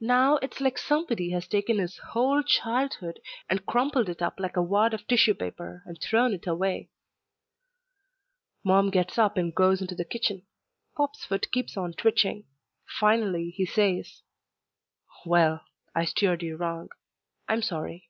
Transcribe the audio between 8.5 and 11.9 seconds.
Mom gets up and goes into the kitchen. Pop's foot keeps